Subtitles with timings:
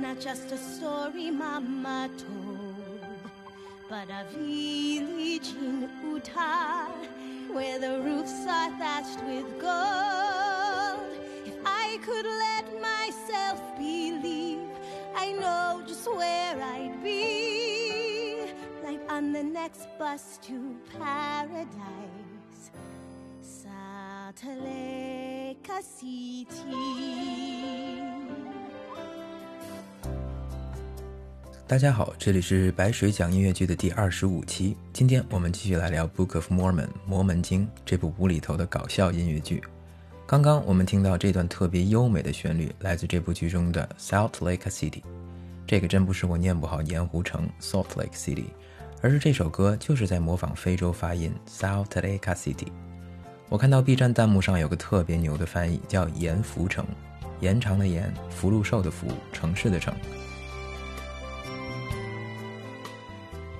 [0.00, 3.30] not just a story Mama told,
[3.88, 6.88] but a village in Utah
[7.52, 11.06] where the roofs are thatched with gold.
[11.46, 14.68] If I could let myself believe,
[15.14, 18.46] I know just where I'd be,
[18.82, 22.70] like on the next bus to paradise.
[23.42, 26.93] Salt Lake City.
[31.66, 34.76] 大家好，这里是白水讲音乐剧的第二十五期。
[34.92, 39.62] 今天我们继续来聊《Book of Mormon》摩门经这部无厘头的搞笑音乐剧。
[40.26, 45.02] 刚刚我们听到这段特别优美的旋律，来自这部剧中的 Salt Lake City。
[45.66, 48.44] 这个真不是我念不好盐湖城 Salt Lake City，
[49.00, 52.66] 而是这首歌就是在模仿非洲发音 Salt Lake City。
[53.48, 56.84] 我看到 B 站弹幕上有个特别牛的翻译，叫盐福城，
[57.40, 59.94] 延长的盐，福禄寿的福，城市的城。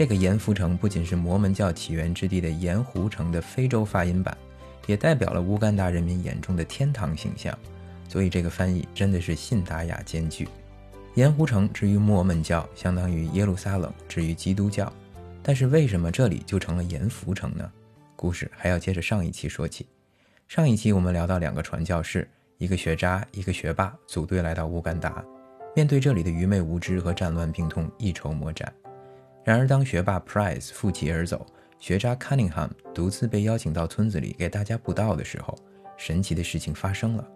[0.00, 4.34] 这个盐湖城不仅是摩门教起源之地的盐湖城的非洲发音版，
[4.86, 7.54] 也代表了乌干达人民眼中的天堂形象，
[8.08, 10.48] 所以这个翻译真的是信达雅兼具。
[11.16, 14.90] 盐湖城之于摩门教，相当于耶路撒冷之于基督教，
[15.42, 17.70] 但是为什么这里就成了盐湖城呢？
[18.16, 19.86] 故事还要接着上一期说起。
[20.48, 25.22] 上一期我们聊到两个传教士，一个学渣，一个学霸，组队来到乌干达，
[25.76, 28.72] 面对这里的愚昧无知和战乱病痛，一筹莫展。
[29.42, 31.46] 然而，当学霸 Price 负气而走，
[31.78, 35.56] 学渣 Cunningham 独自被邀请到村子里给大家布道的时候，
[35.96, 37.26] 神奇的事情发生了。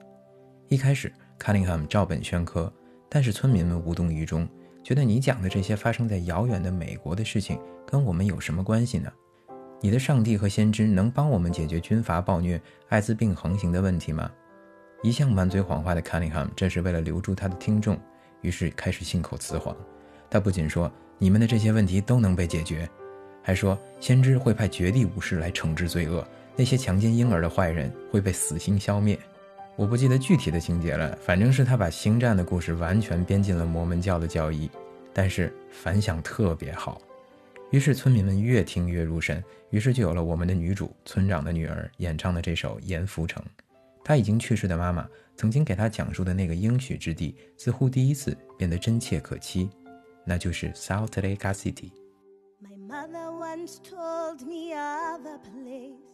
[0.69, 1.10] 一开始
[1.41, 2.70] ，Cunningham 照本宣科，
[3.08, 4.47] 但是村民们无动于衷，
[4.82, 9.10] 觉得你讲的这些发生在遥远的美国的事情跟我们有什么关系呢？
[9.80, 12.60] 你的上帝和先知能帮我们解决军阀暴虐、
[12.91, 14.30] 艾滋病横行的问题吗？
[15.02, 17.98] 一向满嘴谎话的 Cunningham 这是为了留住他的听众，
[18.42, 19.75] 于是开始信口雌黄。
[20.28, 20.92] 他不仅说。
[21.18, 22.88] 你们的这些问题都能被解决，
[23.42, 26.26] 还说先知会派绝地武士来惩治罪恶，
[26.56, 29.19] 那些强奸婴儿的坏人会被死刑消灭。
[29.76, 34.70] 我不记得具体的情节了，反正是他把星战的故事完全编进了摩门教的教义，
[35.12, 37.00] 但是反响特别好，
[37.70, 43.42] 于是村民们越听越入神，于是就有了我们的女主村长的女儿演唱的这首《盐浮城》。
[44.04, 49.69] 她已经去世的妈妈曾经给她讲述的那个应许之地，似乎第一次变得真切可期。
[50.25, 56.09] 那就是 Salt Lake City。My mother once told me of a place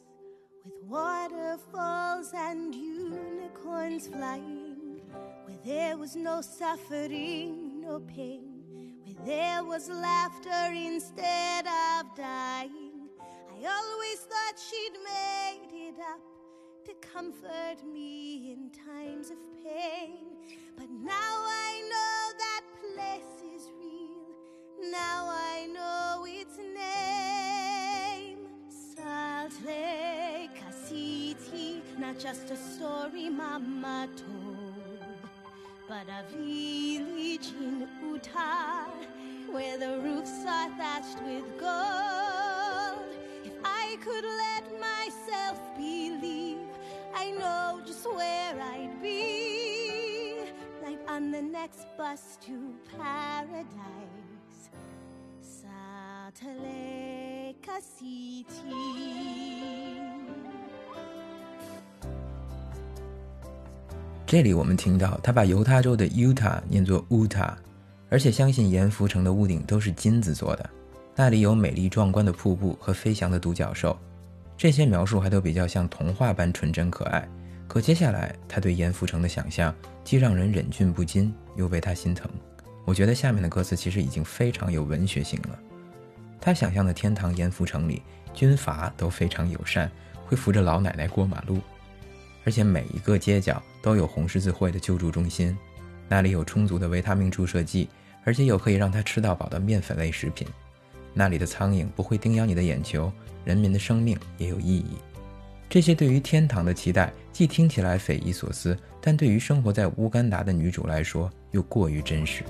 [0.63, 5.01] with waterfalls and unicorns flying,
[5.45, 13.09] where there was no suffering, no pain, where there was laughter instead of dying.
[13.19, 16.21] I always thought she'd made it up
[16.85, 20.27] to comfort me in times of pain,
[20.77, 21.58] but now I
[24.90, 28.38] now I know its name.
[28.68, 35.28] Salt Lake City, not just a story Mama told,
[35.88, 38.86] but a village in Utah
[39.50, 43.04] where the roofs are thatched with gold.
[43.44, 46.58] If I could let myself believe,
[47.14, 50.44] I know just where I'd be,
[50.82, 54.29] like on the next bus to paradise.
[64.26, 67.52] 这里我们听到他把犹他州的 Utah 念作 Uta，
[68.08, 70.70] 而且相信盐福城的屋顶都是金子做的，
[71.16, 73.98] 那里有美丽壮观的瀑布和飞翔的独角兽。
[74.56, 77.28] 这些描述还都比较像童话般纯真可爱。
[77.66, 79.74] 可接下来他对盐福城的想象，
[80.04, 82.30] 既让人忍俊不禁，又为他心疼。
[82.84, 85.58] 我觉得下面的歌词其实已经非常有文学性了。
[86.40, 88.02] 他想象的天堂盐福城里，
[88.32, 89.90] 军阀都非常友善，
[90.24, 91.60] 会扶着老奶奶过马路，
[92.44, 95.56] 而且每一个街角都有红十字会的救助中心，
[96.08, 97.88] 那里有充足的维他命注射剂，
[98.24, 100.46] 而且有可以让他吃到饱的面粉类食品。
[101.12, 103.12] 那里的苍蝇不会叮咬你的眼球，
[103.44, 104.96] 人民的生命也有意义。
[105.68, 112.42] 这些对于天堂的期待，既听起来匪夷所思，但对于生活在乌干达的女主来说，又过于真实。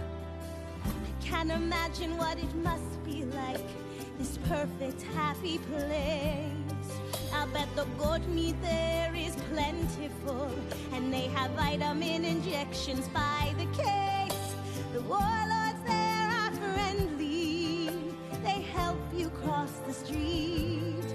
[4.50, 6.88] Perfect happy place.
[7.32, 10.50] I bet the goat meat there is plentiful,
[10.93, 14.55] and they have vitamin injections by the case.
[14.93, 17.91] The warlords there are friendly,
[18.43, 21.08] they help you cross the street,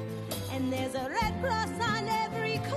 [0.54, 2.75] and there's a red cross on every corner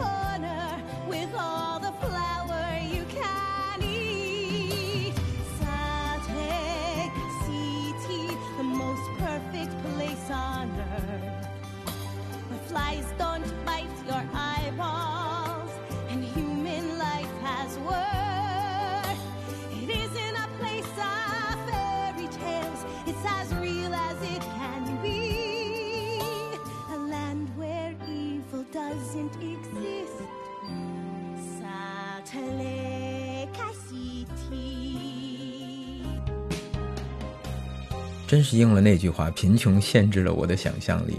[38.26, 41.16] 真是应了那句话贫穷限制了我的想象力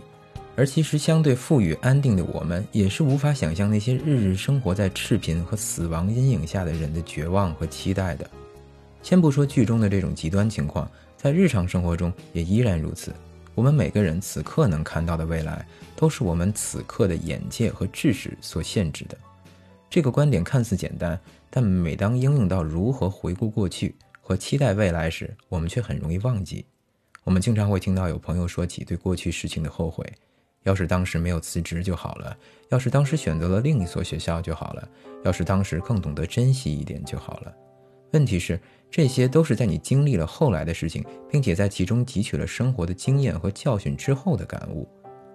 [0.56, 8.30] 而其实相对富裕安定的我们也是无法想象那些日日生活在赤贫和死亡阴影下的人的绝望和期待的。
[9.02, 13.14] 先不说剧中的这种极端情况在日常生活中也依然如此。
[13.56, 15.66] 我们每个人此刻能看到的未来，
[15.96, 19.18] 都是我们此刻的眼界和知识所限制的。
[19.90, 21.20] 这个观点看似简单，
[21.50, 26.66] 但每当应用到如何回顾过去和期待未来时，我们却很容易忘记。
[27.24, 30.06] 我们经常会听到有朋友说起对过去事情的后悔。
[30.64, 32.38] 要是当时没有辞职就好了，
[32.70, 34.88] 要是当时选择了另一所学校就好了，
[35.24, 37.54] 要是当时更懂得珍惜一点就好了。
[38.12, 38.60] 问题是，
[38.90, 44.88] 这些都是在你经历了后来的事情，并且在其中汲取了生活的经验和教训之后的感悟。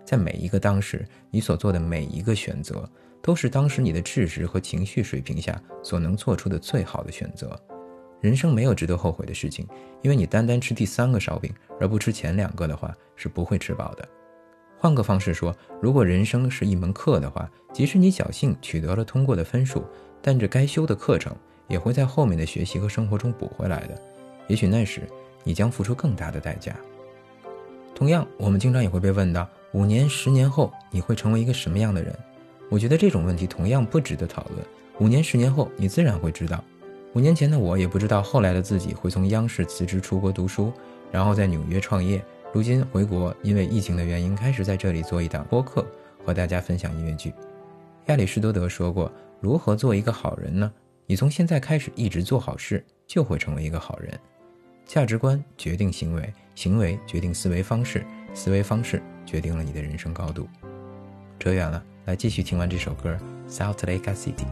[0.05, 2.89] 在每一个当时，你所做的每一个选择，
[3.23, 7.59] 都是当时你的知识和情绪水平下所能做出的最好的选择。
[8.21, 9.67] 人生没有值得后悔的事情，
[10.03, 14.09] 因为你单单吃第三个烧饼而不吃前两个的话，是不会吃饱的。
[14.79, 19.85] 换个方式说，如果人生是一门课的话，即使你侥幸取得了通过的分数，
[20.21, 21.35] 但这该修的课程
[21.69, 24.01] 也会在后面的学习和生活中补回来的。
[24.47, 25.03] 也许那时
[25.43, 26.75] 你将付出更大的代价。
[27.95, 32.15] 同样，我们经常也会被问到：五年、十年后你会成为一个什么样的人？
[32.69, 34.65] 我觉得这种问题同样不值得讨论。
[34.99, 36.63] 五年、十年后你自然会知道。
[37.15, 40.73] 五年前的我也不知道后来的自己会从央视辞职出国读书，
[41.13, 42.23] 然后在纽约创业。
[42.53, 45.87] 如今回国，因为疫情的原因，开始在这里做一档播客，
[46.25, 47.33] 和大家分享音乐剧。
[48.07, 49.11] 亚里士多德说过
[49.41, 50.73] ：“如何做一个好人呢？
[51.07, 54.19] 你从现在开始一直做好事，就会成为一个好人。
[54.87, 60.49] 价值观决定行为，行为决定思维方式，思维方式决定了你的人生高度。”
[61.39, 63.19] 扯远了，来继续听完这首歌
[63.51, 64.47] 《Salt Lake City》。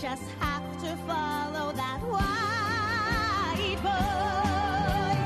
[0.00, 5.16] Just have to follow that white boy.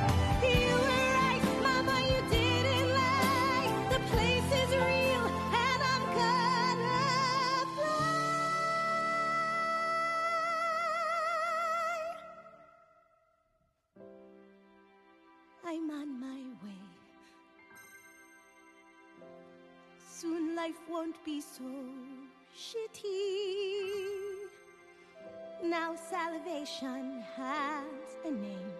[0.46, 3.68] You were right, Mama, you didn't lie.
[3.90, 5.26] The place is real,
[5.66, 7.00] and I'm gonna
[7.74, 8.54] fly.
[15.66, 16.82] I'm on my way.
[20.08, 21.64] Soon life won't be so
[22.58, 24.48] shitty.
[25.62, 28.72] Now salvation has a name.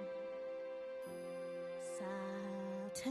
[1.96, 3.06] Salt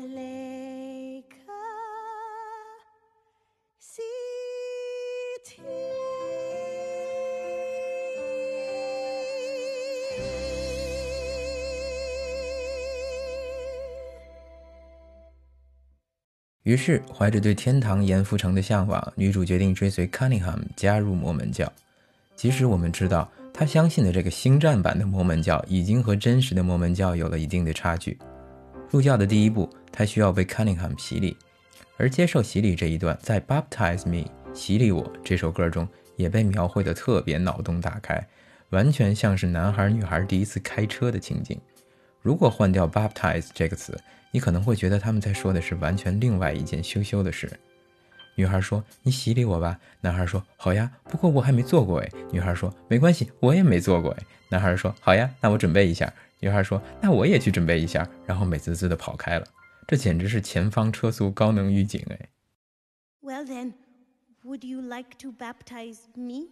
[16.67, 21.71] 于是，怀着对天堂严复城的向往，女主决定追随 Cunningham 加入摩门教。
[22.35, 23.31] 即使我们知道。
[23.53, 28.15] 她相信的这个星战版的摩门教已经和真实的摩门教有了一定的差距。
[28.91, 31.35] 入教的第一步，他需要被 Cunningham 洗礼，
[31.95, 38.27] 而接受洗礼这一段在《Baptize Me》洗礼我这首歌中也被描绘的特别脑洞大开，
[38.69, 41.59] 完全像是男孩女孩第一次开车的情景。
[42.21, 43.97] 如果换掉 Baptize 这个词，
[44.31, 47.49] 你可能会觉得他们在说的是完全另外一件羞羞的事。
[48.35, 59.47] 女孩说：“你洗礼我吧。”男孩说：“好呀，不过我还没做过哎。”女孩说：“没关系，我也没做过哎。”男孩说：“好呀，那我准备一下。”女孩说：“那我也去准备一下。”然后美滋滋的跑开了。
[59.87, 62.29] 这简直是前方车速高能预警哎
[63.21, 63.73] ！Well then,
[64.43, 66.49] would you like to baptize me?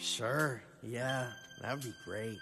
[0.00, 1.28] Sure, yeah,
[1.62, 2.38] that'd be great.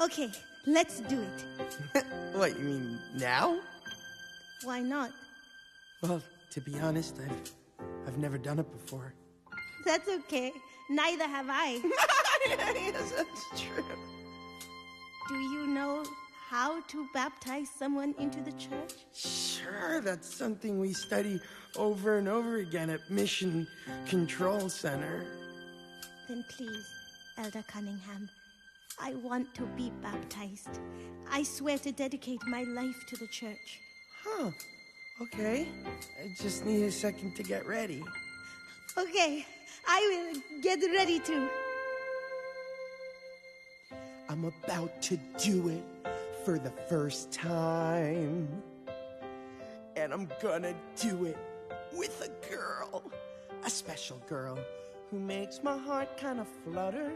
[0.00, 0.30] Okay,
[0.66, 2.04] let's do it.
[2.32, 3.58] what, you mean now?
[4.62, 5.10] Why not?
[6.02, 7.52] Well, to be honest, I've,
[8.06, 9.12] I've never done it before.
[9.84, 10.52] That's okay.
[10.88, 11.80] Neither have I.
[12.46, 13.84] yes, that's true.
[15.28, 16.04] Do you know
[16.48, 18.92] how to baptize someone into the church?
[19.12, 21.40] Sure, that's something we study
[21.76, 23.66] over and over again at Mission
[24.06, 25.26] Control Center.
[26.28, 26.86] Then please,
[27.36, 28.30] Elder Cunningham,
[29.00, 30.80] I want to be baptized.
[31.30, 33.80] I swear to dedicate my life to the church.
[34.24, 34.50] Huh.
[35.20, 35.68] Okay.
[36.22, 38.02] I just need a second to get ready.
[38.96, 39.46] Okay,
[39.86, 41.48] I will get ready too.
[44.28, 45.84] I'm about to do it.
[46.44, 48.48] for the first time.
[49.96, 51.36] And I'm gonna do it
[51.92, 53.02] with a girl,
[53.64, 54.58] a special girl
[55.10, 57.12] who makes my heart kind of flutter,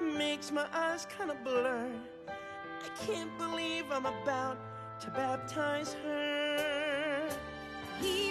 [0.00, 1.90] makes my eyes kind of blur.
[2.28, 4.58] I can't believe I'm about
[5.00, 7.28] to baptize her.
[8.00, 8.27] He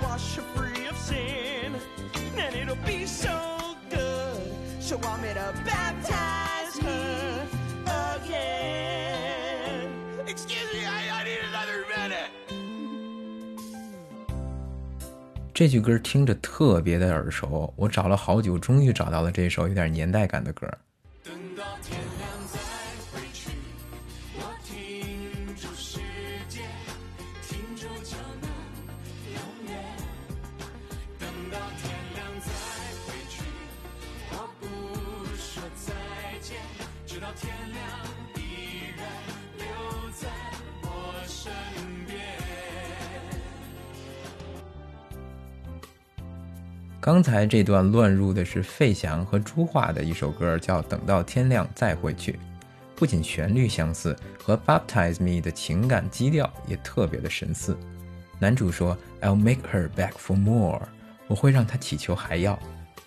[0.00, 1.74] wash her free of sin,
[2.38, 3.30] and it'll be so
[3.90, 4.40] good.
[4.80, 7.46] So I'm gonna baptize her
[8.24, 9.90] again.
[10.26, 12.30] Excuse me, I, I need another minute.
[15.52, 20.70] 这句歌听着特别的耳熟，我找了好久，终于找到了这首有点年代感的歌。
[47.01, 52.33] 刚才这段乱入的是费翔和朱桦的一首歌，叫《等到天亮再回去》。
[52.95, 57.75] 不仅旋律相似，和《Baptize Me》的情感基调也特别的神似。
[58.37, 60.87] 男主说：“I'll make her beg for more。”
[61.25, 62.57] 我会让她祈求还要。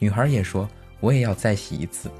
[0.01, 2.11] 女孩也说：“我也要再洗一次。”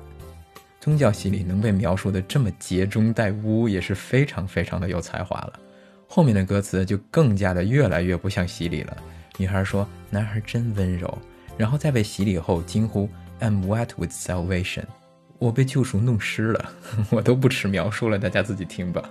[0.81, 5.59] 宗教洗礼能被描述的这么节中带污，也是非常非常的有才华了。
[6.07, 8.97] 后面的歌词就更加的越来越不像洗礼了。
[9.39, 11.19] 女孩说：“男孩真温柔。”
[11.57, 13.09] 然后在被洗礼后惊呼
[13.41, 14.85] "I'm wet with salvation"，
[15.39, 16.73] 我被救赎弄湿了。
[17.11, 19.03] 我都不吃描述了，大家自己听吧。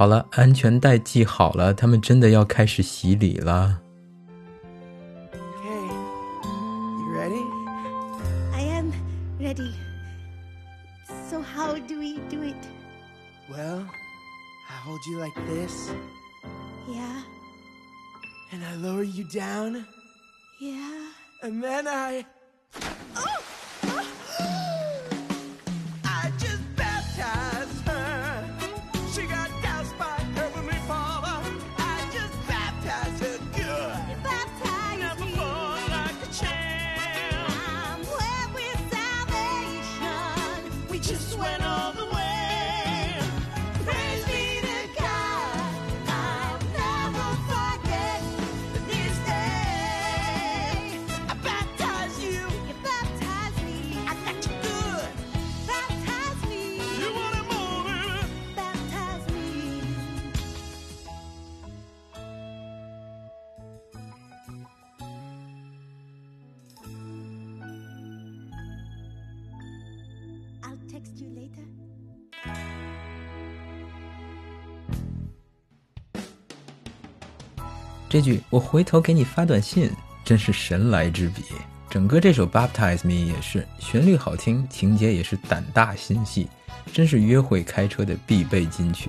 [0.00, 3.82] 好了，安全带系好了，他们真的要开始洗礼了。
[70.90, 71.62] Text you later.
[78.08, 79.88] 这句“我回头给你发短信”
[80.26, 81.44] 真是神来之笔。
[81.88, 86.48] 整个这首《Baptize Me》也是旋律好听，情节也是胆大心细，
[86.92, 89.08] 真是约会开车的必备金曲。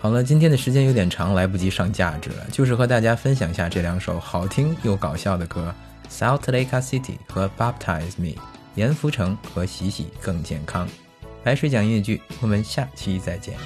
[0.00, 5.72] 好了，今天的时间有点长，来不及上价值了，就是和大家分享一下这两首好听又搞笑的歌，
[6.12, 8.28] 《Salt Lake City》和《Baptize Me》，
[8.74, 10.88] 盐浮城和洗洗更健康。
[11.44, 13.56] 白水讲越剧，我们下期再见。